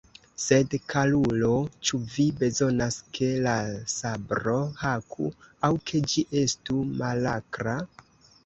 [0.43, 1.49] Sed, karulo,
[1.89, 3.55] ĉu vi bezonas, ke la
[3.97, 5.29] sabro haku,
[5.69, 7.81] aŭ ke ĝi estu malakra?